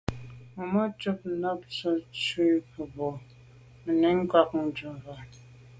[0.55, 3.09] Màmá cák nâptə̄ tsə̂ cú mə̀bró
[3.83, 5.17] nə̀ nɛ̌n cɑ̌k dʉ̀ vwá.